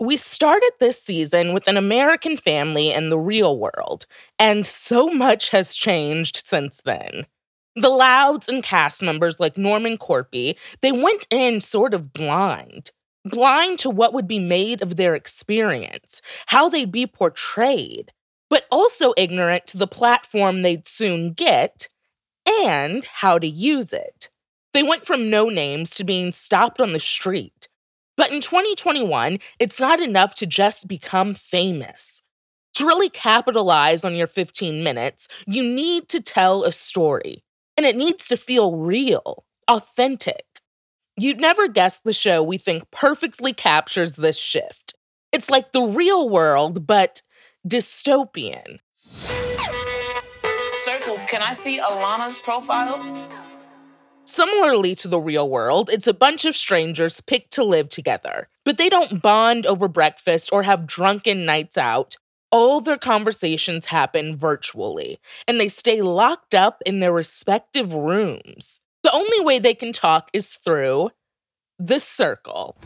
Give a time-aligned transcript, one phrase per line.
[0.00, 4.06] We started this season with an American family in the real world,
[4.38, 7.26] and so much has changed since then.
[7.76, 12.90] The Louds and cast members like Norman Korpi, they went in sort of blind.
[13.24, 18.12] Blind to what would be made of their experience, how they'd be portrayed,
[18.50, 21.88] but also ignorant to the platform they'd soon get
[22.46, 24.30] and how to use it.
[24.72, 27.63] They went from no names to being stopped on the street.
[28.16, 32.22] But in 2021, it's not enough to just become famous.
[32.74, 37.44] To really capitalize on your 15 minutes, you need to tell a story.
[37.76, 40.44] And it needs to feel real, authentic.
[41.16, 44.94] You'd never guess the show we think perfectly captures this shift.
[45.32, 47.22] It's like the real world, but
[47.66, 48.78] dystopian.
[50.84, 53.00] Circle, can I see Alana's profile?
[54.26, 58.78] Similarly to the real world, it's a bunch of strangers picked to live together, but
[58.78, 62.16] they don't bond over breakfast or have drunken nights out.
[62.50, 68.80] All their conversations happen virtually, and they stay locked up in their respective rooms.
[69.02, 71.10] The only way they can talk is through
[71.78, 72.76] the circle.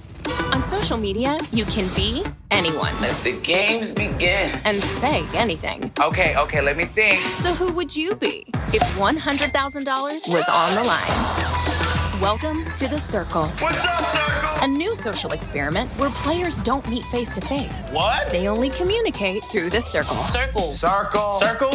[0.52, 2.98] On social media, you can be anyone.
[3.00, 4.58] Let the games begin.
[4.64, 5.92] And say anything.
[6.00, 7.20] Okay, okay, let me think.
[7.20, 9.84] So who would you be if $100,000
[10.32, 12.22] was on the line?
[12.22, 13.48] Welcome to The Circle.
[13.60, 14.64] What's up, Circle?
[14.64, 17.92] A new social experiment where players don't meet face to face.
[17.92, 18.30] What?
[18.30, 20.16] They only communicate through the circle.
[20.16, 20.72] Circle.
[20.72, 21.34] Circle.
[21.34, 21.72] Circle?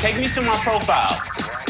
[0.00, 1.65] Take me to my profile.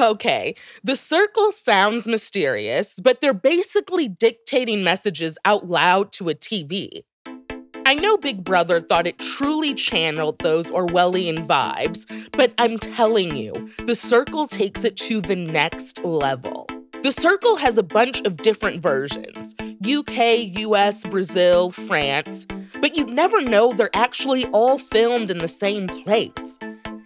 [0.00, 0.54] Okay,
[0.84, 7.02] the circle sounds mysterious, but they're basically dictating messages out loud to a TV.
[7.84, 13.70] I know Big Brother thought it truly channeled those Orwellian vibes, but I'm telling you,
[13.86, 16.68] the circle takes it to the next level.
[17.02, 22.46] The circle has a bunch of different versions UK, US, Brazil, France,
[22.80, 26.58] but you'd never know they're actually all filmed in the same place,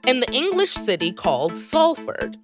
[0.06, 2.36] in the English city called Salford.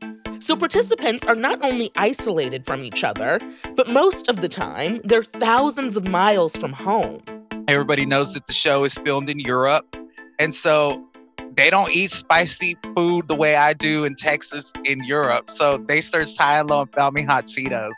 [0.49, 3.39] So participants are not only isolated from each other,
[3.77, 7.21] but most of the time, they're thousands of miles from home.
[7.69, 9.95] Everybody knows that the show is filmed in Europe.
[10.39, 11.07] And so
[11.55, 15.51] they don't eat spicy food the way I do in Texas in Europe.
[15.51, 17.93] So they start tying low and found me hot Cheetos.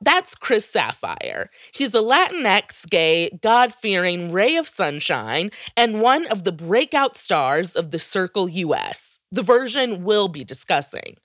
[0.00, 1.50] That's Chris Sapphire.
[1.74, 7.72] He's a Latinx, gay, God fearing ray of sunshine and one of the breakout stars
[7.72, 11.16] of the Circle US, the version we'll be discussing.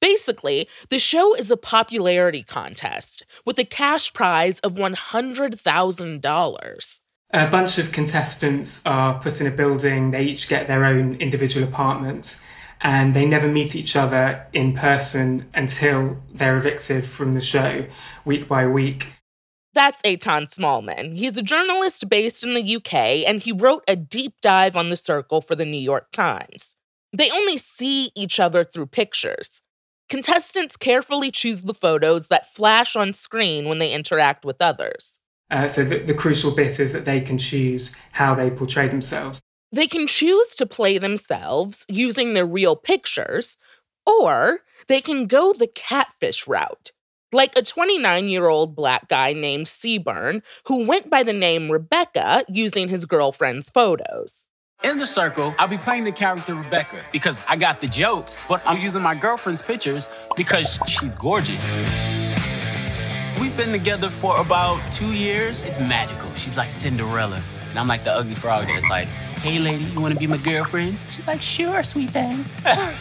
[0.00, 7.00] Basically, the show is a popularity contest with a cash prize of $100,000.
[7.30, 11.68] A bunch of contestants are put in a building, they each get their own individual
[11.68, 12.42] apartment,
[12.80, 17.86] and they never meet each other in person until they're evicted from the show
[18.24, 19.08] week by week.
[19.74, 21.18] That's Etan Smallman.
[21.18, 24.96] He's a journalist based in the UK, and he wrote a deep dive on the
[24.96, 26.76] circle for the New York Times.
[27.12, 29.60] They only see each other through pictures.
[30.08, 35.18] Contestants carefully choose the photos that flash on screen when they interact with others.
[35.50, 39.40] Uh, so the, the crucial bit is that they can choose how they portray themselves.
[39.70, 43.56] They can choose to play themselves using their real pictures,
[44.06, 46.92] or they can go the catfish route,
[47.32, 52.44] like a 29 year old black guy named Seaburn who went by the name Rebecca
[52.48, 54.47] using his girlfriend's photos.
[54.84, 58.62] In the circle, I'll be playing the character Rebecca because I got the jokes, but
[58.64, 61.76] I'm using my girlfriend's pictures because she's gorgeous.
[63.40, 65.64] We've been together for about two years.
[65.64, 66.32] It's magical.
[66.36, 67.42] She's like Cinderella.
[67.70, 69.08] And I'm like the ugly frog that's like,
[69.42, 70.96] hey lady, you wanna be my girlfriend?
[71.10, 72.44] She's like, sure, sweet thing.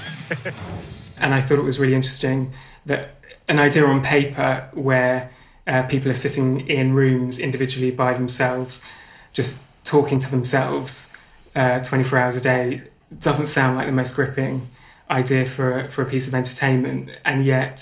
[1.20, 2.54] And I thought it was really interesting
[2.86, 3.16] that
[3.48, 5.32] an idea on paper where
[5.66, 8.86] uh, people are sitting in rooms individually by themselves,
[9.34, 11.12] just talking to themselves
[11.58, 12.84] uh, 24 hours a day
[13.18, 14.68] doesn't sound like the most gripping
[15.10, 17.80] idea for a, for a piece of entertainment, and yet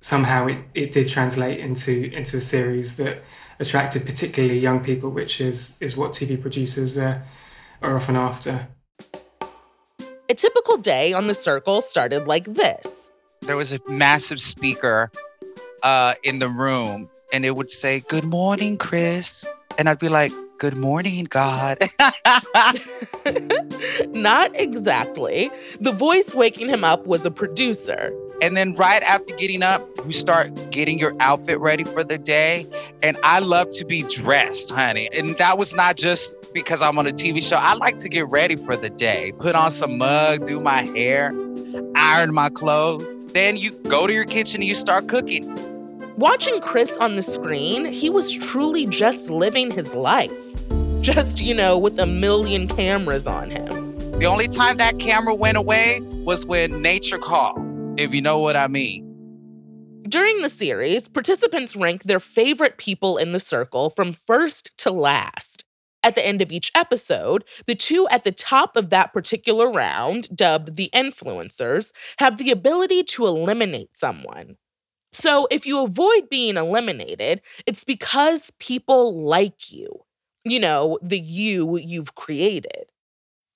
[0.00, 3.22] somehow it, it did translate into into a series that
[3.58, 7.20] attracted particularly young people, which is is what TV producers uh,
[7.82, 8.68] are often after.
[10.28, 13.10] A typical day on the circle started like this.
[13.42, 15.10] There was a massive speaker
[15.82, 19.44] uh, in the room, and it would say, Good morning, Chris.
[19.78, 21.78] And I'd be like, Good morning, God.
[24.08, 25.50] Not exactly.
[25.80, 28.10] The voice waking him up was a producer.
[28.40, 32.66] And then right after getting up, you start getting your outfit ready for the day.
[33.02, 35.10] And I love to be dressed, honey.
[35.12, 37.56] And that was not just because I'm on a TV show.
[37.56, 41.34] I like to get ready for the day, put on some mug, do my hair,
[41.96, 43.04] iron my clothes.
[43.34, 45.54] Then you go to your kitchen and you start cooking.
[46.16, 50.45] Watching Chris on the screen, he was truly just living his life.
[51.06, 53.94] Just, you know, with a million cameras on him.
[54.18, 57.60] The only time that camera went away was when nature called,
[57.96, 59.04] if you know what I mean.
[60.08, 65.64] During the series, participants rank their favorite people in the circle from first to last.
[66.02, 70.34] At the end of each episode, the two at the top of that particular round,
[70.34, 74.56] dubbed the influencers, have the ability to eliminate someone.
[75.12, 80.00] So if you avoid being eliminated, it's because people like you.
[80.48, 82.84] You know, the you you've created.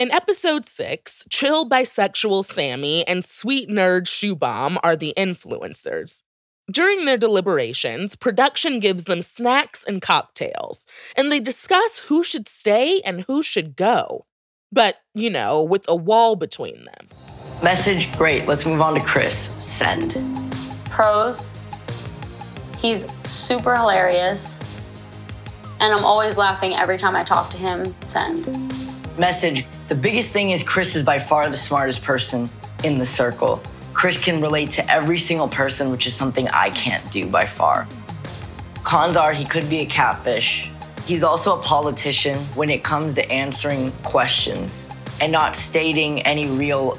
[0.01, 6.23] In episode six, chill bisexual Sammy and sweet nerd Shubham are the influencers.
[6.69, 10.85] During their deliberations, production gives them snacks and cocktails,
[11.15, 14.27] and they discuss who should stay and who should go.
[14.73, 17.09] But, you know, with a wall between them.
[17.63, 18.47] Message, great.
[18.47, 19.37] Let's move on to Chris.
[19.65, 20.17] Send.
[20.87, 21.53] Pros,
[22.79, 24.59] he's super hilarious,
[25.81, 27.94] and I'm always laughing every time I talk to him.
[28.00, 28.47] Send.
[29.19, 32.49] Message, the biggest thing is Chris is by far the smartest person
[32.85, 33.62] in the circle.
[33.93, 37.87] Chris can relate to every single person, which is something I can't do by far.
[38.85, 40.71] Cons are he could be a catfish.
[41.06, 44.87] He's also a politician when it comes to answering questions
[45.21, 46.99] and not stating any real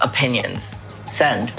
[0.00, 0.74] opinions.
[1.06, 1.52] Send.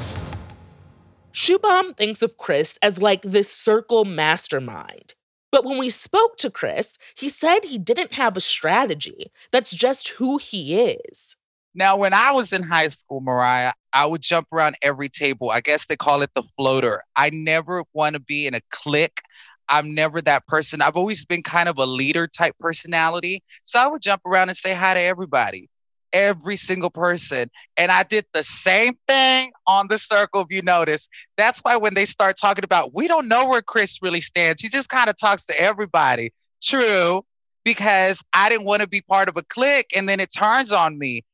[1.34, 5.14] Shubham thinks of Chris as like this circle mastermind.
[5.54, 9.32] But when we spoke to Chris, he said he didn't have a strategy.
[9.52, 11.36] That's just who he is.
[11.76, 15.52] Now, when I was in high school, Mariah, I would jump around every table.
[15.52, 17.04] I guess they call it the floater.
[17.16, 19.22] I never want to be in a clique.
[19.70, 20.82] I'm never that person.
[20.82, 23.44] I've always been kind of a leader type personality.
[23.64, 25.70] So I would jump around and say hi to everybody,
[26.14, 27.50] every single person.
[27.76, 31.10] And I did the same thing on the circle, if you notice.
[31.36, 34.70] That's why when they start talking about, we don't know where Chris really stands, he
[34.70, 36.32] just kind of talks to everybody.
[36.62, 37.26] True,
[37.66, 39.92] because I didn't want to be part of a clique.
[39.96, 41.26] And then it turns on me.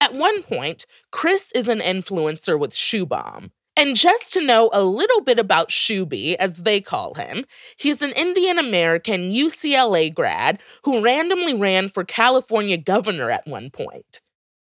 [0.00, 3.50] At one point, Chris is an influencer with Shubham.
[3.76, 7.44] And just to know a little bit about Shuby, as they call him,
[7.76, 14.20] he's an Indian American UCLA grad who randomly ran for California governor at one point.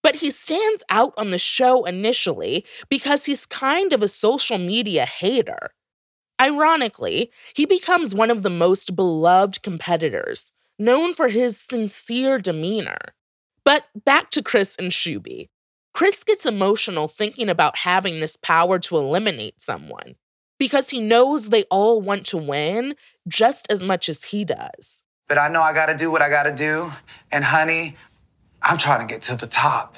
[0.02, 5.06] But he stands out on the show initially because he's kind of a social media
[5.06, 5.72] hater.
[6.42, 13.14] Ironically, he becomes one of the most beloved competitors, known for his sincere demeanor.
[13.64, 15.48] But back to Chris and Shuby.
[15.96, 20.16] Chris gets emotional thinking about having this power to eliminate someone
[20.60, 22.96] because he knows they all want to win
[23.30, 25.04] just as much as he does.
[25.30, 26.92] But I know I gotta do what I gotta do.
[27.32, 27.96] And honey,
[28.62, 29.96] I'm trying to get to the top,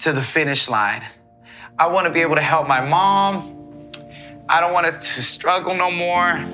[0.00, 1.02] to the finish line.
[1.78, 3.90] I wanna be able to help my mom.
[4.46, 6.44] I don't want us to struggle no more.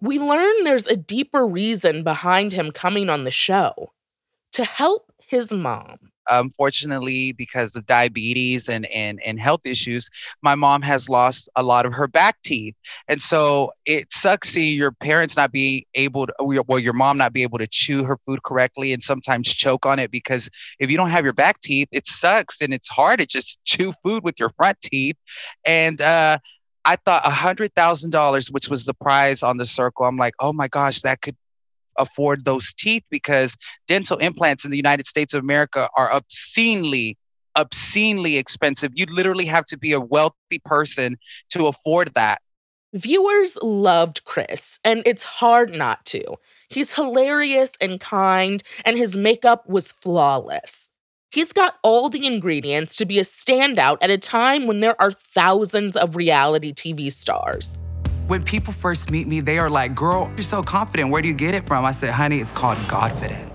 [0.00, 3.92] We learn there's a deeper reason behind him coming on the show
[4.52, 6.10] to help his mom.
[6.28, 10.10] Unfortunately, because of diabetes and, and, and health issues,
[10.42, 12.74] my mom has lost a lot of her back teeth.
[13.08, 17.32] And so it sucks seeing your parents not be able to, well, your mom not
[17.32, 20.50] be able to chew her food correctly and sometimes choke on it because
[20.80, 23.92] if you don't have your back teeth, it sucks and it's hard to just chew
[24.04, 25.16] food with your front teeth.
[25.64, 26.38] And, uh,
[26.84, 30.06] I thought a hundred thousand dollars, which was the prize on the circle.
[30.06, 31.36] I'm like, oh my gosh, that could
[32.00, 37.16] afford those teeth because dental implants in the United States of America are obscenely,
[37.56, 38.92] obscenely expensive.
[38.94, 41.16] You literally have to be a wealthy person
[41.50, 42.40] to afford that.
[42.92, 46.22] Viewers loved Chris, and it's hard not to.
[46.68, 50.90] He's hilarious and kind, and his makeup was flawless.
[51.30, 55.12] He's got all the ingredients to be a standout at a time when there are
[55.12, 57.78] thousands of reality TV stars.
[58.30, 61.10] When people first meet me, they are like, girl, you're so confident.
[61.10, 61.84] Where do you get it from?
[61.84, 63.50] I said, honey, it's called Godfidence.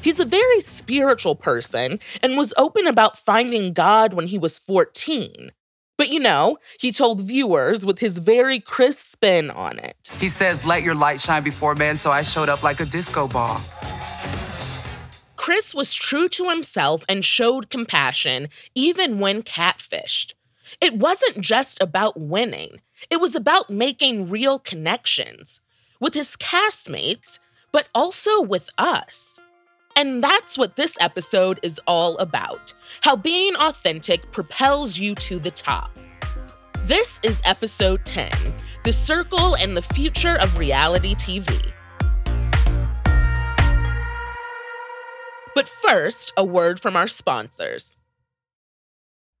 [0.00, 5.50] He's a very spiritual person and was open about finding God when he was 14.
[5.98, 9.96] But you know, he told viewers with his very crisp spin on it.
[10.20, 13.26] He says, let your light shine before men, so I showed up like a disco
[13.26, 13.60] ball.
[15.34, 20.34] Chris was true to himself and showed compassion even when catfished.
[20.84, 25.62] It wasn't just about winning, it was about making real connections
[25.98, 27.38] with his castmates,
[27.72, 29.40] but also with us.
[29.96, 35.50] And that's what this episode is all about how being authentic propels you to the
[35.50, 35.90] top.
[36.84, 38.30] This is episode 10
[38.84, 41.72] The Circle and the Future of Reality TV.
[45.54, 47.96] But first, a word from our sponsors.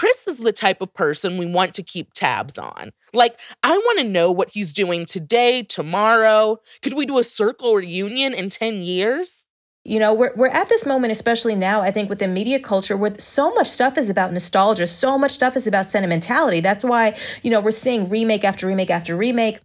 [0.00, 2.90] Chris is the type of person we want to keep tabs on.
[3.12, 6.56] Like, I want to know what he's doing today, tomorrow.
[6.80, 9.44] Could we do a circle reunion in 10 years?
[9.84, 13.12] You know, we're, we're at this moment, especially now, I think, within media culture, where
[13.18, 16.60] so much stuff is about nostalgia, so much stuff is about sentimentality.
[16.60, 19.60] That's why, you know, we're seeing remake after remake after remake.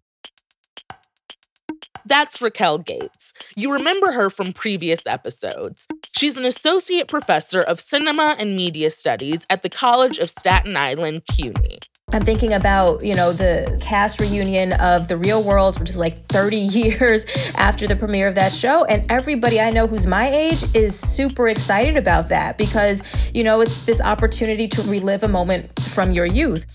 [2.07, 3.33] That's Racquel Gates.
[3.55, 5.88] You remember her from previous episodes.
[6.15, 11.24] She's an associate professor of cinema and media studies at the College of Staten Island,
[11.35, 11.79] CUNY.
[12.13, 16.24] I'm thinking about, you know, the cast reunion of The Real World, which is like
[16.27, 18.85] 30 years after the premiere of that show.
[18.85, 23.01] And everybody I know who's my age is super excited about that because,
[23.33, 26.65] you know, it's this opportunity to relive a moment from your youth.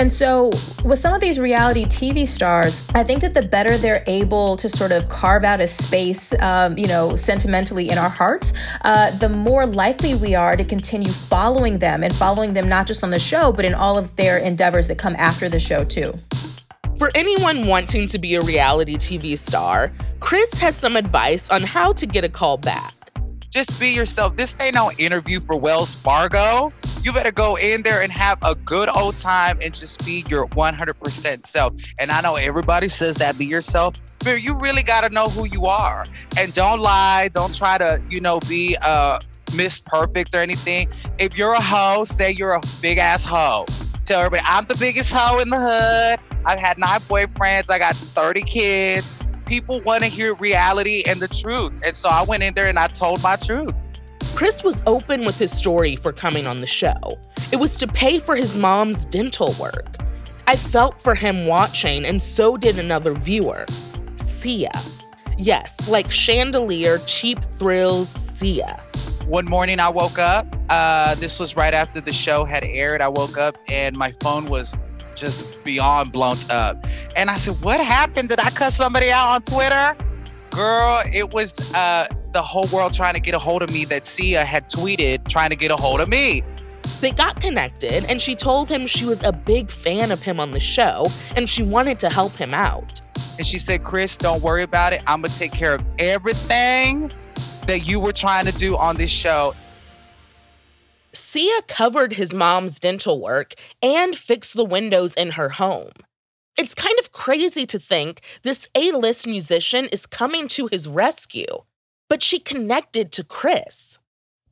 [0.00, 0.46] And so,
[0.82, 4.66] with some of these reality TV stars, I think that the better they're able to
[4.66, 8.54] sort of carve out a space, um, you know, sentimentally in our hearts,
[8.86, 13.04] uh, the more likely we are to continue following them and following them not just
[13.04, 16.14] on the show, but in all of their endeavors that come after the show, too.
[16.96, 21.92] For anyone wanting to be a reality TV star, Chris has some advice on how
[21.92, 22.94] to get a call back.
[23.50, 24.34] Just be yourself.
[24.34, 26.70] This ain't no interview for Wells Fargo.
[27.02, 30.46] You better go in there and have a good old time and just be your
[30.48, 31.74] 100% self.
[31.98, 35.46] And I know everybody says that be yourself, but you really got to know who
[35.46, 36.04] you are.
[36.36, 37.28] And don't lie.
[37.28, 39.18] Don't try to, you know, be uh,
[39.56, 40.88] Miss Perfect or anything.
[41.18, 43.64] If you're a hoe, say you're a big ass hoe.
[44.04, 46.20] Tell everybody, I'm the biggest hoe in the hood.
[46.44, 47.70] I've had nine boyfriends.
[47.70, 51.72] I got 30 kids people want to hear reality and the truth.
[51.84, 53.74] And so I went in there and I told my truth.
[54.40, 56.96] Chris was open with his story for coming on the show.
[57.52, 59.84] It was to pay for his mom's dental work.
[60.46, 63.66] I felt for him watching, and so did another viewer,
[64.16, 64.72] Sia.
[65.36, 68.82] Yes, like chandelier, cheap thrills, Sia.
[69.26, 70.46] One morning I woke up.
[70.70, 73.02] Uh, this was right after the show had aired.
[73.02, 74.74] I woke up and my phone was
[75.14, 76.76] just beyond blown up.
[77.14, 78.30] And I said, What happened?
[78.30, 79.94] Did I cut somebody out on Twitter?
[80.50, 84.06] Girl, it was uh, the whole world trying to get a hold of me that
[84.06, 86.42] Sia had tweeted trying to get a hold of me.
[87.00, 90.50] They got connected, and she told him she was a big fan of him on
[90.50, 93.00] the show and she wanted to help him out.
[93.38, 95.02] And she said, Chris, don't worry about it.
[95.06, 97.10] I'm going to take care of everything
[97.66, 99.54] that you were trying to do on this show.
[101.12, 105.92] Sia covered his mom's dental work and fixed the windows in her home.
[106.58, 111.64] It's kind of crazy to think this A list musician is coming to his rescue,
[112.08, 113.98] but she connected to Chris.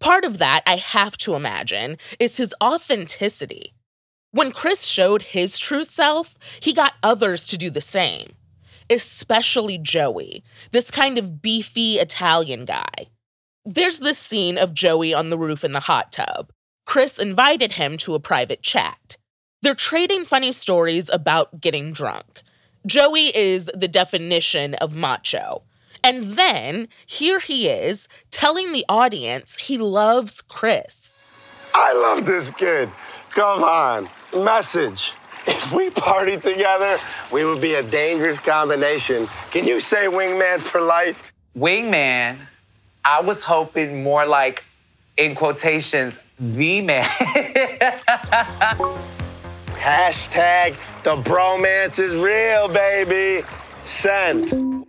[0.01, 3.75] Part of that, I have to imagine, is his authenticity.
[4.31, 8.33] When Chris showed his true self, he got others to do the same,
[8.89, 13.09] especially Joey, this kind of beefy Italian guy.
[13.65, 16.53] There's this scene of Joey on the roof in the hot tub.
[16.87, 19.18] Chris invited him to a private chat.
[19.61, 22.43] They're trading funny stories about getting drunk.
[22.87, 25.63] Joey is the definition of macho.
[26.05, 31.17] And then here he is telling the audience he loves Chris.
[31.75, 32.89] I love this kid.
[33.35, 34.09] Come on.
[34.33, 35.13] Message.
[35.47, 37.01] If we partied together,
[37.33, 39.29] we would be a dangerous combination.
[39.51, 41.33] Can you say wingman for life?
[41.57, 42.39] Wingman,
[43.05, 44.63] I was hoping more like,
[45.17, 47.09] in quotations, the man.
[49.79, 53.47] Hashtag the bromance is real, baby.
[53.87, 54.85] Send.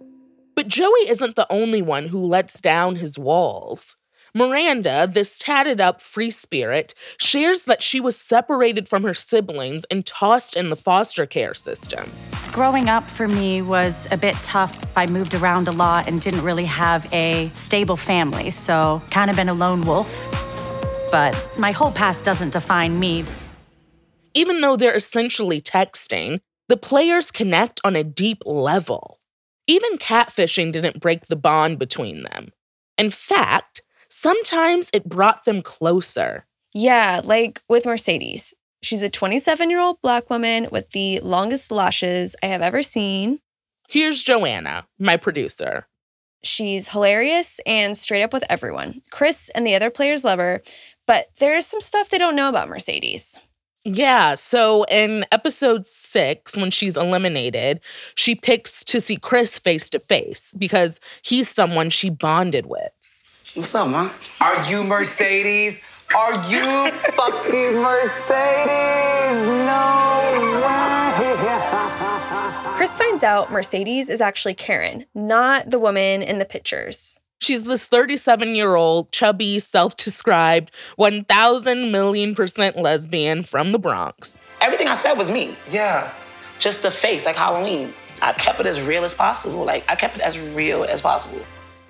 [0.56, 3.96] But Joey isn't the only one who lets down his walls.
[4.34, 10.06] Miranda, this tatted up free spirit, shares that she was separated from her siblings and
[10.06, 12.06] tossed in the foster care system.
[12.52, 14.86] Growing up for me was a bit tough.
[14.96, 19.36] I moved around a lot and didn't really have a stable family, so kind of
[19.36, 20.40] been a lone wolf
[21.12, 23.24] but my whole past doesn't define me.
[24.34, 29.20] Even though they're essentially texting, the players connect on a deep level.
[29.68, 32.52] Even catfishing didn't break the bond between them.
[32.98, 36.46] In fact, sometimes it brought them closer.
[36.74, 38.54] Yeah, like with Mercedes.
[38.82, 43.40] She's a 27 year old black woman with the longest lashes I have ever seen.
[43.90, 45.88] Here's Joanna, my producer.
[46.44, 49.02] She's hilarious and straight up with everyone.
[49.12, 50.62] Chris and the other players love her,
[51.06, 53.38] but there's some stuff they don't know about Mercedes.
[53.92, 57.80] Yeah, so in episode six, when she's eliminated,
[58.14, 62.92] she picks to see Chris face to face because he's someone she bonded with.
[63.56, 64.12] What's up, man?
[64.42, 65.82] Are you Mercedes?
[66.16, 69.48] Are you fucking Mercedes?
[69.66, 70.90] No way.
[72.76, 77.22] Chris finds out Mercedes is actually Karen, not the woman in the pictures.
[77.40, 84.38] She's this 37 year old, chubby, self described, 1,000 million percent lesbian from the Bronx.
[84.62, 85.56] Everything I said was me.
[85.72, 86.12] Yeah.
[86.60, 87.94] Just the face, like Halloween.
[88.22, 89.64] I kept it as real as possible.
[89.64, 91.42] Like, I kept it as real as possible.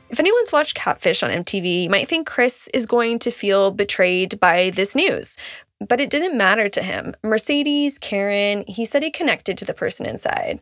[0.09, 4.39] If anyone's watched Catfish on MTV, you might think Chris is going to feel betrayed
[4.39, 5.37] by this news.
[5.87, 7.15] But it didn't matter to him.
[7.23, 10.59] Mercedes, Karen, he said he connected to the person inside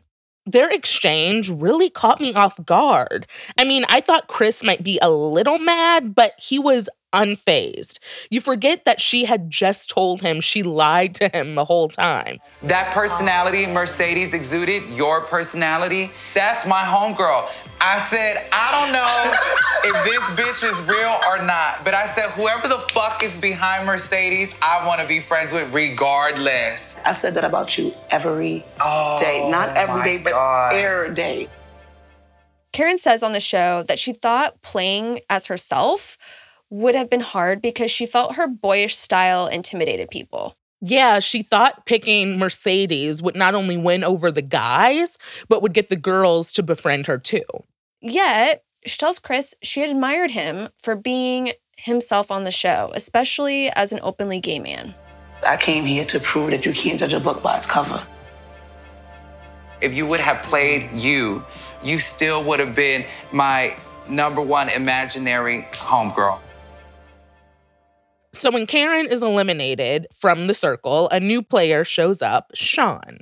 [0.52, 3.26] their exchange really caught me off guard.
[3.56, 7.98] I mean, I thought Chris might be a little mad, but he was unfazed.
[8.30, 12.38] You forget that she had just told him she lied to him the whole time.
[12.62, 17.48] That personality Mercedes exuded, your personality, that's my homegirl.
[17.80, 22.30] I said, I don't know if this bitch is real or not, but I said,
[22.30, 26.96] whoever the fuck is behind Mercedes, I want to be friends with regardless.
[27.04, 29.48] I said that about you every oh, day.
[29.48, 30.74] Not every day, but God.
[30.74, 31.48] every day.
[32.72, 36.18] Karen says on the show that she thought playing as herself
[36.70, 40.56] would have been hard because she felt her boyish style intimidated people.
[40.80, 45.18] Yeah, she thought picking Mercedes would not only win over the guys,
[45.48, 47.44] but would get the girls to befriend her too.
[48.00, 53.92] Yet, she tells Chris she admired him for being himself on the show, especially as
[53.92, 54.94] an openly gay man.
[55.46, 58.02] I came here to prove that you can't judge a book by its cover.
[59.80, 61.44] If you would have played you,
[61.84, 63.76] you still would have been my
[64.08, 66.40] number one imaginary homegirl.
[68.32, 73.18] So when Karen is eliminated from the circle, a new player shows up, Sean.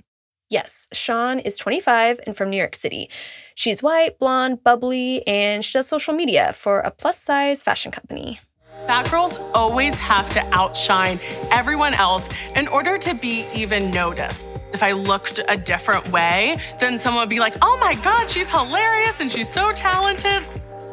[0.48, 3.11] Yes, Sean is 25 and from New York City.
[3.54, 8.40] She's white, blonde, bubbly, and she does social media for a plus size fashion company.
[8.87, 11.18] Fat girls always have to outshine
[11.50, 14.46] everyone else in order to be even noticed.
[14.72, 18.48] If I looked a different way, then someone would be like, oh my God, she's
[18.48, 20.44] hilarious and she's so talented.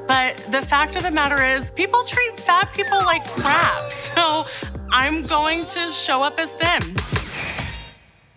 [0.07, 3.91] But the fact of the matter is, people treat fat people like crap.
[4.13, 4.45] So
[4.91, 6.81] I'm going to show up as them.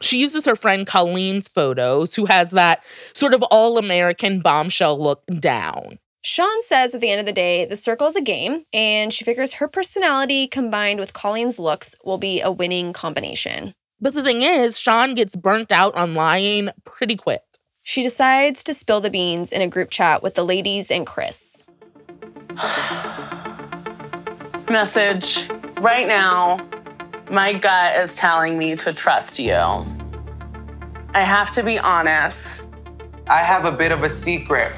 [0.00, 5.22] She uses her friend Colleen's photos, who has that sort of all American bombshell look
[5.40, 5.98] down.
[6.22, 9.24] Sean says at the end of the day, the circle is a game, and she
[9.24, 13.74] figures her personality combined with Colleen's looks will be a winning combination.
[14.00, 17.42] But the thing is, Sean gets burnt out on lying pretty quick.
[17.82, 21.55] She decides to spill the beans in a group chat with the ladies and Chris.
[24.70, 25.48] Message
[25.80, 26.58] right now,
[27.30, 29.54] my gut is telling me to trust you.
[31.14, 32.62] I have to be honest.
[33.28, 34.72] I have a bit of a secret.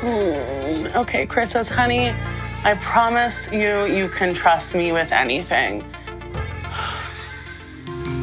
[0.00, 2.10] Hmm, okay, Chris says, honey,
[2.62, 5.84] I promise you, you can trust me with anything.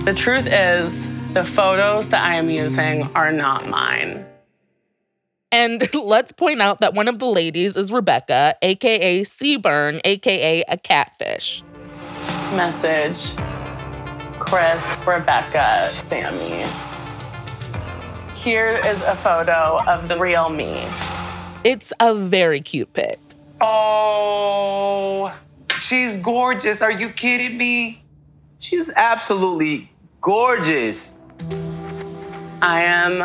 [0.05, 4.25] The truth is, the photos that I am using are not mine.
[5.51, 10.77] And let's point out that one of the ladies is Rebecca, aka Seaburn, aka a
[10.77, 11.63] catfish.
[12.55, 13.35] Message
[14.39, 16.65] Chris, Rebecca, Sammy.
[18.35, 20.87] Here is a photo of the real me.
[21.63, 23.19] It's a very cute pic.
[23.61, 25.31] Oh,
[25.77, 26.81] she's gorgeous.
[26.81, 28.03] Are you kidding me?
[28.57, 31.16] She's absolutely gorgeous.
[32.61, 33.21] I am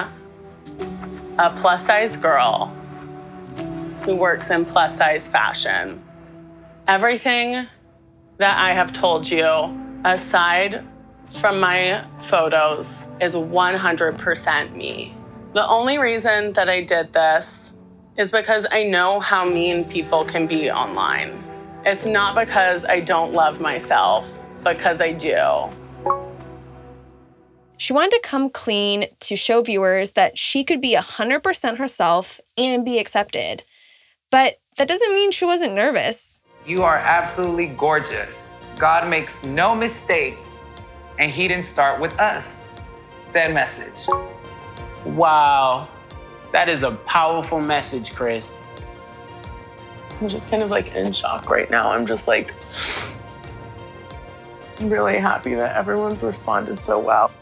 [1.39, 2.67] a plus size girl
[4.05, 6.03] who works in plus size fashion.
[6.87, 7.67] Everything
[8.39, 10.85] that I have told you, aside
[11.31, 15.15] from my photos, is 100% me.
[15.55, 17.75] The only reason that I did this
[18.17, 21.43] is because I know how mean people can be online.
[21.85, 24.27] It's not because I don't love myself,
[24.63, 25.71] because I do.
[27.83, 32.85] She wanted to come clean to show viewers that she could be 100% herself and
[32.85, 33.65] be accepted.
[34.31, 36.41] But that doesn't mean she wasn't nervous.
[36.65, 38.49] You are absolutely gorgeous.
[38.79, 40.69] God makes no mistakes,
[41.19, 42.61] and He didn't start with us.
[43.25, 44.07] Send message.
[45.05, 45.89] Wow.
[46.53, 48.61] That is a powerful message, Chris.
[50.21, 51.91] I'm just kind of like in shock right now.
[51.91, 52.55] I'm just like,
[54.81, 57.33] really happy that everyone's responded so well.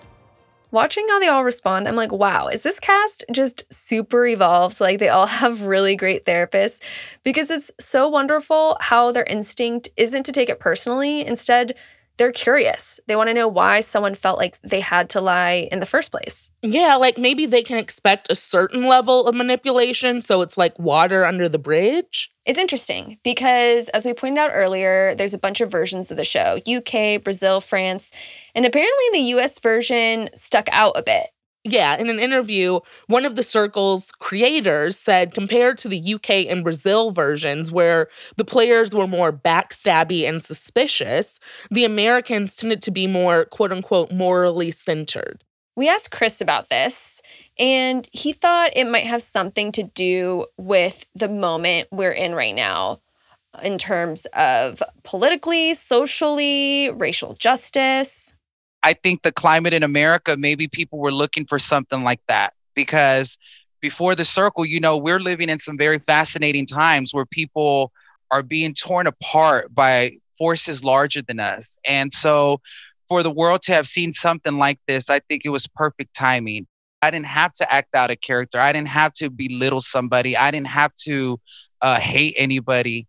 [0.72, 4.80] Watching how they all respond, I'm like, wow, is this cast just super evolved?
[4.80, 6.80] Like they all have really great therapists
[7.24, 11.26] because it's so wonderful how their instinct isn't to take it personally.
[11.26, 11.74] Instead,
[12.20, 13.00] they're curious.
[13.06, 16.10] They want to know why someone felt like they had to lie in the first
[16.10, 16.50] place.
[16.60, 21.24] Yeah, like maybe they can expect a certain level of manipulation, so it's like water
[21.24, 22.30] under the bridge.
[22.44, 26.24] It's interesting because, as we pointed out earlier, there's a bunch of versions of the
[26.24, 28.12] show UK, Brazil, France,
[28.54, 31.30] and apparently the US version stuck out a bit.
[31.64, 36.64] Yeah, in an interview, one of the Circle's creators said compared to the UK and
[36.64, 41.38] Brazil versions, where the players were more backstabby and suspicious,
[41.70, 45.44] the Americans tended to be more quote unquote morally centered.
[45.76, 47.20] We asked Chris about this,
[47.58, 52.54] and he thought it might have something to do with the moment we're in right
[52.54, 53.00] now
[53.62, 58.34] in terms of politically, socially, racial justice.
[58.82, 63.36] I think the climate in America, maybe people were looking for something like that because
[63.80, 67.92] before the circle, you know, we're living in some very fascinating times where people
[68.30, 71.76] are being torn apart by forces larger than us.
[71.86, 72.60] And so
[73.08, 76.66] for the world to have seen something like this, I think it was perfect timing.
[77.02, 78.58] I didn't have to act out a character.
[78.60, 80.36] I didn't have to belittle somebody.
[80.36, 81.38] I didn't have to
[81.80, 83.06] uh, hate anybody.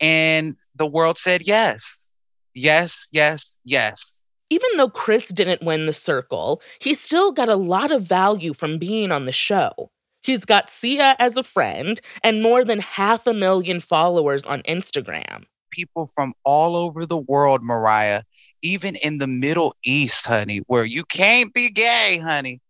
[0.00, 2.10] And the world said yes,
[2.54, 7.90] yes, yes, yes even though Chris didn't win the circle, he still got a lot
[7.90, 9.90] of value from being on the show.
[10.22, 15.44] He's got Sia as a friend and more than half a million followers on Instagram.
[15.70, 18.22] People from all over the world, Mariah,
[18.62, 22.60] even in the Middle East, honey, where you can't be gay, honey.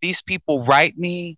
[0.00, 1.36] These people write me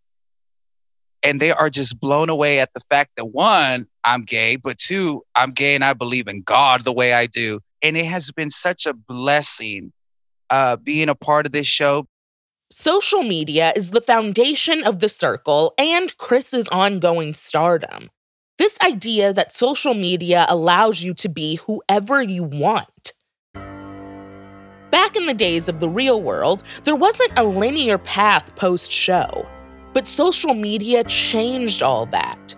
[1.25, 5.25] and they are just blown away at the fact that one, I'm gay, but two,
[5.35, 7.61] I'm gay and I believe in God the way I do.
[7.85, 9.93] And it has been such a blessing
[10.49, 12.07] uh, being a part of this show.
[12.71, 18.11] Social media is the foundation of the circle and Chris's ongoing stardom.
[18.57, 23.13] This idea that social media allows you to be whoever you want.
[24.91, 29.47] Back in the days of the real world, there wasn't a linear path post show.
[29.93, 32.55] But social media changed all that.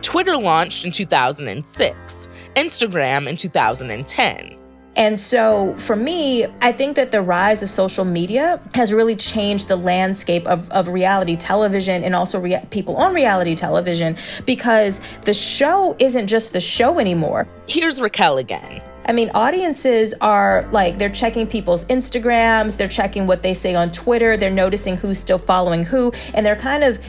[0.00, 4.59] Twitter launched in 2006, Instagram in 2010.
[4.96, 9.68] And so for me, I think that the rise of social media has really changed
[9.68, 15.34] the landscape of, of reality television and also rea- people on reality television because the
[15.34, 17.46] show isn't just the show anymore.
[17.68, 18.82] Here's Racquel again.
[19.06, 23.90] I mean, audiences are like, they're checking people's Instagrams, they're checking what they say on
[23.90, 27.00] Twitter, they're noticing who's still following who, and they're kind of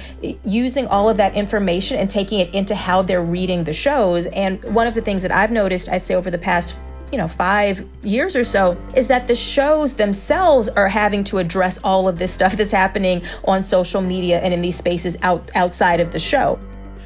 [0.44, 4.26] using all of that information and taking it into how they're reading the shows.
[4.28, 6.76] And one of the things that I've noticed, I'd say over the past
[7.12, 11.78] you know, five years or so, is that the shows themselves are having to address
[11.84, 16.00] all of this stuff that's happening on social media and in these spaces out outside
[16.00, 16.60] of the show.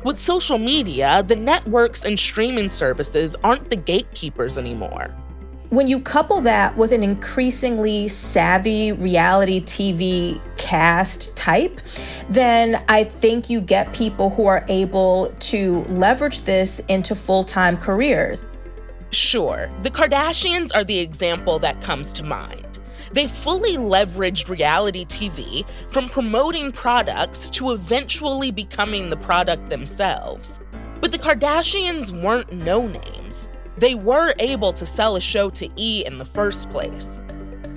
[0.03, 5.07] With social media, the networks and streaming services aren't the gatekeepers anymore.
[5.69, 11.81] When you couple that with an increasingly savvy reality TV cast type,
[12.29, 17.75] then I think you get people who are able to leverage this into full time
[17.75, 18.45] careers.
[19.15, 22.79] Sure, the Kardashians are the example that comes to mind.
[23.13, 30.59] They fully leveraged reality TV from promoting products to eventually becoming the product themselves.
[30.99, 33.47] But the Kardashians weren't no names.
[33.77, 37.21] They were able to sell a show to E in the first place.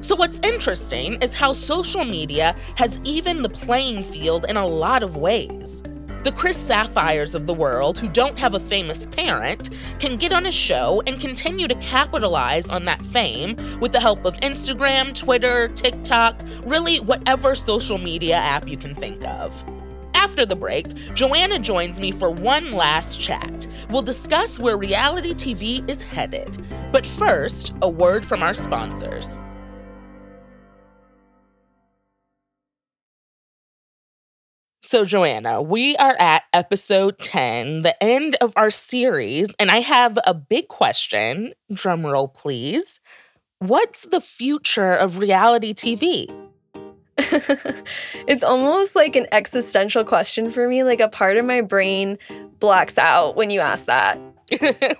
[0.00, 5.04] So, what's interesting is how social media has evened the playing field in a lot
[5.04, 5.84] of ways.
[6.28, 10.44] The Chris Sapphires of the world, who don't have a famous parent, can get on
[10.44, 15.68] a show and continue to capitalize on that fame with the help of Instagram, Twitter,
[15.68, 19.54] TikTok, really whatever social media app you can think of.
[20.12, 23.66] After the break, Joanna joins me for one last chat.
[23.88, 26.62] We'll discuss where reality TV is headed.
[26.92, 29.40] But first, a word from our sponsors.
[34.90, 40.18] So, Joanna, we are at episode 10, the end of our series, and I have
[40.26, 41.52] a big question.
[41.70, 42.98] Drumroll, please.
[43.58, 46.34] What's the future of reality TV?
[47.18, 50.82] it's almost like an existential question for me.
[50.84, 52.16] Like a part of my brain
[52.58, 54.18] blacks out when you ask that.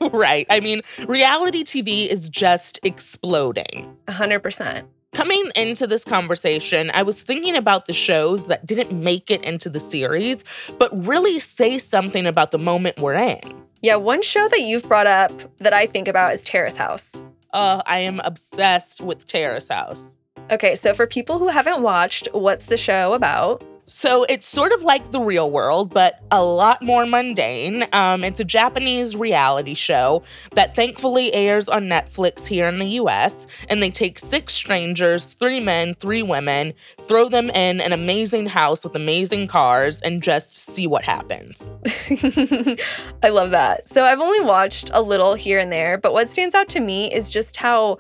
[0.13, 0.47] right.
[0.51, 3.97] I mean, reality TV is just exploding.
[4.07, 4.85] 100%.
[5.13, 9.69] Coming into this conversation, I was thinking about the shows that didn't make it into
[9.69, 10.45] the series,
[10.79, 13.41] but really say something about the moment we're in.
[13.81, 17.23] Yeah, one show that you've brought up that I think about is Terrace House.
[17.53, 20.17] Uh, I am obsessed with Terrace House.
[20.51, 23.63] Okay, so for people who haven't watched, what's the show about?
[23.89, 27.87] So it's sort of like the real world, but a lot more mundane.
[27.95, 30.23] Um, it's a Japanese reality show
[30.53, 33.47] that thankfully airs on Netflix here in the US.
[33.71, 38.85] And they take six strangers, three men, three women, throw them in an amazing house
[38.85, 41.71] with amazing cars, and just see what happens.
[43.23, 43.89] I love that.
[43.89, 47.11] So I've only watched a little here and there, but what stands out to me
[47.11, 47.99] is just how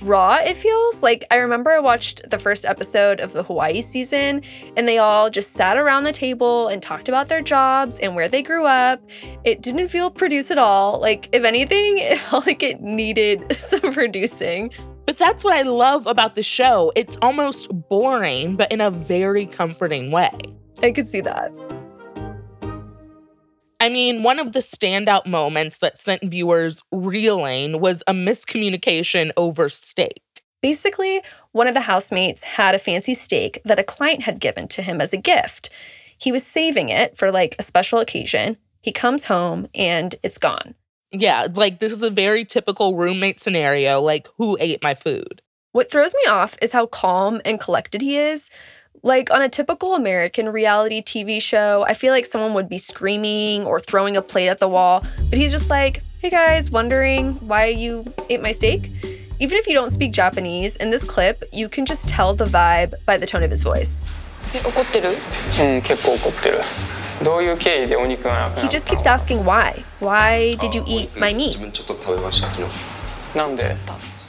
[0.00, 1.02] raw it feels.
[1.02, 4.42] Like I remember I watched the first episode of the Hawaii season
[4.76, 8.28] and they all just sat around the table and talked about their jobs and where
[8.28, 9.00] they grew up.
[9.44, 11.00] It didn't feel produced at all.
[11.00, 14.70] Like if anything, it felt like it needed some producing.
[15.06, 16.92] But that's what I love about the show.
[16.96, 20.36] It's almost boring, but in a very comforting way.
[20.82, 21.52] I could see that.
[23.78, 29.68] I mean, one of the standout moments that sent viewers reeling was a miscommunication over
[29.68, 30.22] steak.
[30.62, 34.82] Basically, one of the housemates had a fancy steak that a client had given to
[34.82, 35.68] him as a gift.
[36.16, 38.56] He was saving it for like a special occasion.
[38.80, 40.74] He comes home and it's gone.
[41.12, 45.42] Yeah, like this is a very typical roommate scenario like, who ate my food?
[45.72, 48.48] What throws me off is how calm and collected he is.
[49.05, 53.65] Like on a typical American reality TV show, I feel like someone would be screaming
[53.65, 57.65] or throwing a plate at the wall, but he's just like, hey guys, wondering why
[57.65, 58.91] you ate my steak?
[59.39, 62.93] Even if you don't speak Japanese, in this clip, you can just tell the vibe
[63.07, 64.07] by the tone of his voice.
[64.53, 66.59] 怒ってるうん結構怒ってる
[67.23, 69.83] どういう経緯でお肉がなくなった He の just keeps asking why.
[69.99, 71.47] Why did you eat my meat?
[71.47, 73.75] 自分ちょっと食べました昨日なんで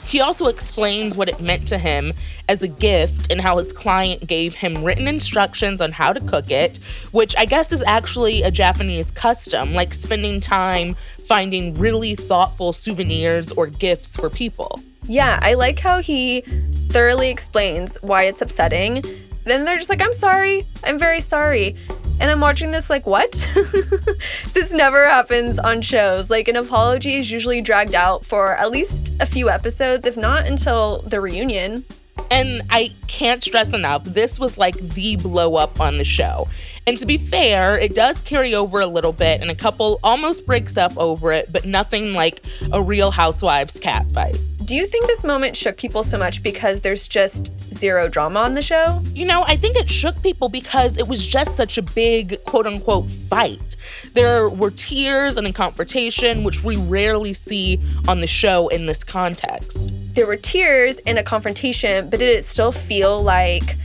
[0.08, 2.14] He also explains what it meant to him
[2.48, 6.50] as a gift and how his client gave him written instructions on how to cook
[6.50, 6.78] it,
[7.12, 13.52] which I guess is actually a Japanese custom, like spending time finding really thoughtful souvenirs
[13.52, 14.80] or gifts for people.
[15.02, 16.40] Yeah, I like how he
[16.88, 19.04] thoroughly explains why it's upsetting.
[19.44, 20.64] Then they're just like, I'm sorry.
[20.84, 21.76] I'm very sorry.
[22.20, 23.32] And I'm watching this like, what?
[24.52, 26.30] this never happens on shows.
[26.30, 30.46] Like, an apology is usually dragged out for at least a few episodes, if not
[30.46, 31.84] until the reunion.
[32.30, 36.48] And I can't stress enough, this was like the blow up on the show.
[36.88, 40.46] And to be fair, it does carry over a little bit, and a couple almost
[40.46, 44.40] breaks up over it, but nothing like a real housewives cat fight.
[44.64, 48.54] Do you think this moment shook people so much because there's just zero drama on
[48.54, 49.02] the show?
[49.12, 52.66] You know, I think it shook people because it was just such a big quote
[52.66, 53.76] unquote fight.
[54.14, 59.04] There were tears and a confrontation, which we rarely see on the show in this
[59.04, 59.92] context.
[60.14, 63.76] There were tears and a confrontation, but did it still feel like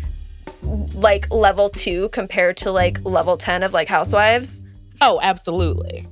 [0.94, 4.62] like level 2 compared to like level 10 of like Housewives?
[5.02, 6.08] Oh, absolutely.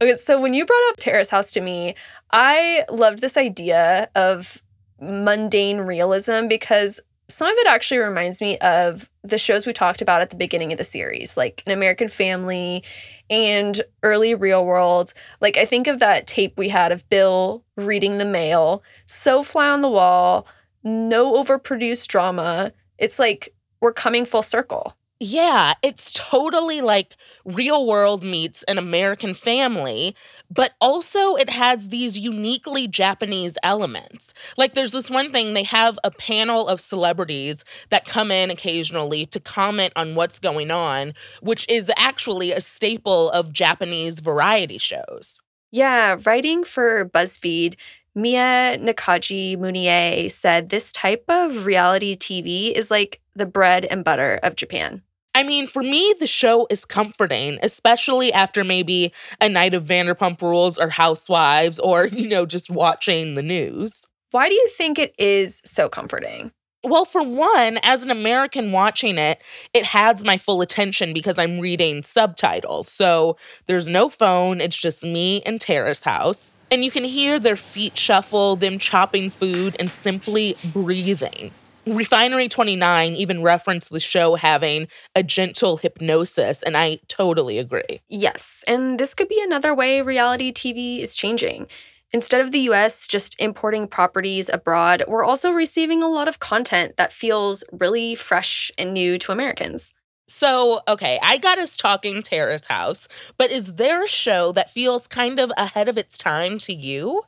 [0.00, 1.94] Okay, so when you brought up Terrace House to me,
[2.30, 4.62] I loved this idea of
[5.00, 10.20] mundane realism because some of it actually reminds me of the shows we talked about
[10.20, 12.84] at the beginning of the series, like An American Family
[13.28, 15.12] and early Real World.
[15.40, 19.68] Like, I think of that tape we had of Bill reading the mail, so fly
[19.68, 20.46] on the wall,
[20.84, 22.72] no overproduced drama.
[22.98, 24.94] It's like we're coming full circle.
[25.18, 30.14] Yeah, it's totally like real world meets an American family,
[30.50, 34.34] but also it has these uniquely Japanese elements.
[34.58, 39.24] Like there's this one thing, they have a panel of celebrities that come in occasionally
[39.26, 45.40] to comment on what's going on, which is actually a staple of Japanese variety shows.
[45.72, 47.76] Yeah, writing for BuzzFeed,
[48.16, 54.40] Mia Nakaji Monnier said this type of reality TV is like the bread and butter
[54.42, 55.02] of Japan.
[55.34, 60.40] I mean, for me, the show is comforting, especially after maybe a night of Vanderpump
[60.40, 64.06] Rules or Housewives or, you know, just watching the news.
[64.30, 66.52] Why do you think it is so comforting?
[66.82, 69.42] Well, for one, as an American watching it,
[69.74, 72.88] it has my full attention because I'm reading subtitles.
[72.88, 76.48] So there's no phone, it's just me and Terrace House.
[76.70, 81.52] And you can hear their feet shuffle, them chopping food, and simply breathing.
[81.86, 88.00] Refinery 29 even referenced the show having a gentle hypnosis, and I totally agree.
[88.08, 91.68] Yes, and this could be another way reality TV is changing.
[92.10, 96.96] Instead of the US just importing properties abroad, we're also receiving a lot of content
[96.96, 99.94] that feels really fresh and new to Americans.
[100.28, 105.06] So, okay, I got us talking Terrace House, but is there a show that feels
[105.06, 107.22] kind of ahead of its time to you?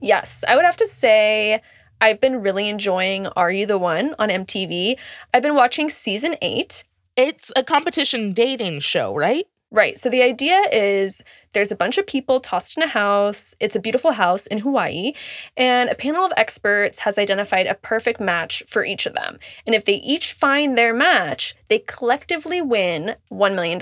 [0.00, 1.60] Yes, I would have to say
[2.00, 4.96] I've been really enjoying Are You the One on MTV.
[5.34, 6.84] I've been watching season eight.
[7.16, 9.46] It's a competition dating show, right?
[9.70, 9.98] Right.
[9.98, 13.54] So the idea is there's a bunch of people tossed in a house.
[13.60, 15.12] It's a beautiful house in Hawaii.
[15.58, 19.38] And a panel of experts has identified a perfect match for each of them.
[19.66, 23.78] And if they each find their match, they collectively win $1 million.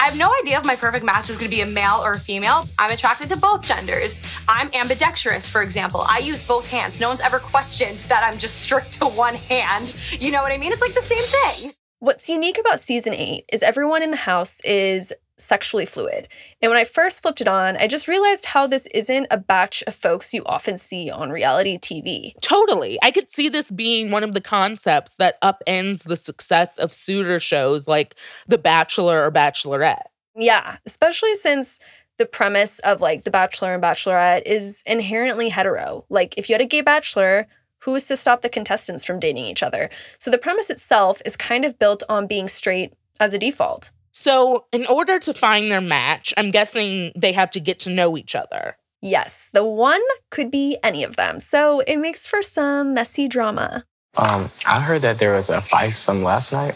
[0.00, 2.14] I have no idea if my perfect match is going to be a male or
[2.14, 2.64] a female.
[2.78, 4.20] I'm attracted to both genders.
[4.48, 6.04] I'm ambidextrous, for example.
[6.08, 7.00] I use both hands.
[7.00, 9.96] No one's ever questioned that I'm just strict to one hand.
[10.20, 10.72] You know what I mean?
[10.72, 11.74] It's like the same thing.
[12.04, 16.28] What's unique about season eight is everyone in the house is sexually fluid.
[16.60, 19.82] And when I first flipped it on, I just realized how this isn't a batch
[19.86, 22.34] of folks you often see on reality TV.
[22.42, 22.98] Totally.
[23.02, 27.40] I could see this being one of the concepts that upends the success of suitor
[27.40, 30.02] shows like The Bachelor or Bachelorette.
[30.36, 31.80] Yeah, especially since
[32.18, 36.04] the premise of like The Bachelor and Bachelorette is inherently hetero.
[36.10, 37.48] Like, if you had a gay bachelor,
[37.84, 39.90] who is to stop the contestants from dating each other?
[40.18, 43.90] So the premise itself is kind of built on being straight as a default.
[44.16, 48.16] So, in order to find their match, I'm guessing they have to get to know
[48.16, 48.76] each other.
[49.02, 51.40] Yes, the one could be any of them.
[51.40, 53.84] So it makes for some messy drama.
[54.16, 56.74] Um, I heard that there was a five some last night.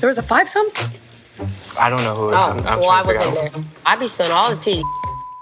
[0.00, 0.68] There was a five some?
[1.78, 2.30] I don't know who.
[2.30, 3.64] Oh, I'm, I'm well, I trying to figure wasn't there.
[3.86, 4.82] I'd be spilling all the tea.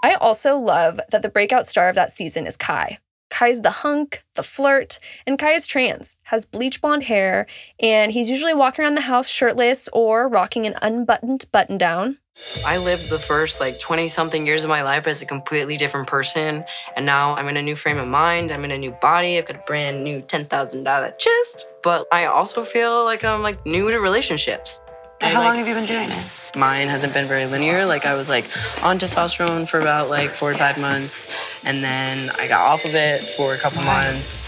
[0.03, 2.99] I also love that the breakout star of that season is Kai.
[3.31, 7.47] Kai's the hunk, the flirt, and Kai is trans, has bleach blonde hair,
[7.79, 12.19] and he's usually walking around the house shirtless or rocking an unbuttoned button down.
[12.67, 16.07] I lived the first like 20 something years of my life as a completely different
[16.07, 16.65] person.
[16.97, 18.51] And now I'm in a new frame of mind.
[18.51, 19.37] I'm in a new body.
[19.37, 21.67] I've got a brand new $10,000 chest.
[21.83, 24.81] But I also feel like I'm like new to relationships.
[25.21, 26.27] I, How like- long have you been doing it?
[26.57, 27.87] Mine hasn't been very linear.
[27.87, 28.47] Like I was like
[28.83, 31.29] on testosterone for about like four to five months,
[31.63, 34.43] and then I got off of it for a couple months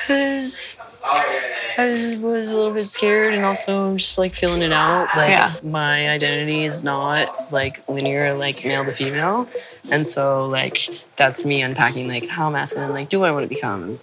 [0.00, 0.68] because
[1.04, 5.08] I just was a little bit scared, and also I'm just like feeling it out.
[5.14, 5.56] Like Yeah.
[5.62, 9.46] my identity is not like linear, like male to female,
[9.90, 14.00] and so like that's me unpacking like how masculine, like do I want to become?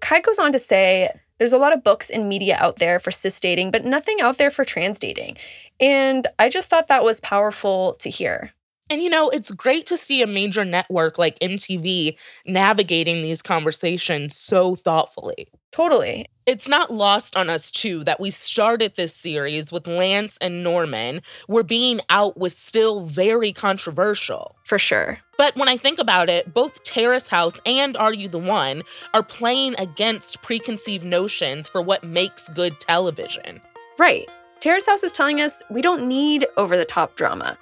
[0.00, 3.10] Kai goes on to say there's a lot of books and media out there for
[3.10, 5.36] cis dating, but nothing out there for trans dating.
[5.80, 8.52] And I just thought that was powerful to hear.
[8.90, 14.34] And you know, it's great to see a major network like MTV navigating these conversations
[14.34, 15.48] so thoughtfully.
[15.72, 16.26] Totally.
[16.46, 21.20] It's not lost on us, too, that we started this series with Lance and Norman,
[21.46, 24.56] where being out was still very controversial.
[24.64, 25.18] For sure.
[25.36, 29.22] But when I think about it, both Terrace House and Are You the One are
[29.22, 33.60] playing against preconceived notions for what makes good television.
[33.98, 34.26] Right.
[34.60, 37.58] Terrace House is telling us we don't need over the top drama.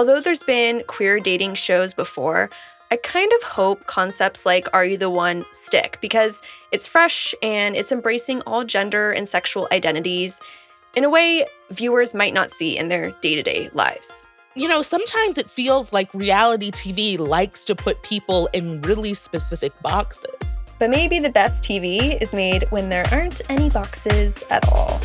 [0.00, 2.48] Although there's been queer dating shows before,
[2.90, 6.40] I kind of hope concepts like Are You the One stick because
[6.72, 10.40] it's fresh and it's embracing all gender and sexual identities
[10.96, 14.26] in a way viewers might not see in their day to day lives.
[14.54, 19.78] You know, sometimes it feels like reality TV likes to put people in really specific
[19.82, 20.62] boxes.
[20.78, 24.98] But maybe the best TV is made when there aren't any boxes at all.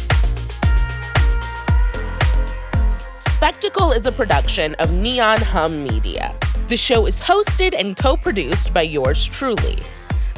[3.36, 6.34] Spectacle is a production of Neon Hum Media.
[6.70, 9.84] The show is hosted and co produced by yours truly.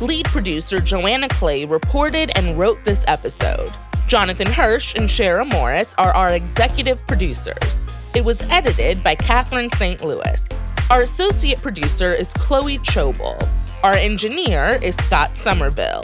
[0.02, 3.70] Lead producer Joanna Clay reported and wrote this episode.
[4.08, 7.86] Jonathan Hirsch and Shara Morris are our executive producers.
[8.16, 10.04] It was edited by Catherine St.
[10.04, 10.44] Louis.
[10.90, 13.38] Our associate producer is Chloe Chobel.
[13.84, 16.02] Our engineer is Scott Somerville.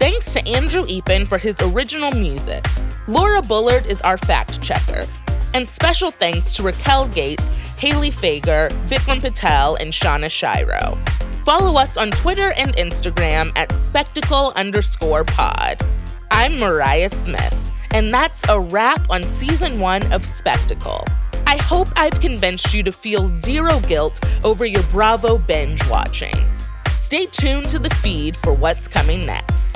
[0.00, 2.66] Thanks to Andrew Eapen for his original music.
[3.06, 5.06] Laura Bullard is our fact checker.
[5.54, 10.98] And special thanks to Racquel Gates, Haley Fager, Vikram Patel, and Shauna Shiro.
[11.44, 15.84] Follow us on Twitter and Instagram at spectacle underscore pod.
[16.30, 21.04] I'm Mariah Smith, and that's a wrap on season one of Spectacle.
[21.46, 26.34] I hope I've convinced you to feel zero guilt over your Bravo binge watching.
[26.96, 29.71] Stay tuned to the feed for what's coming next.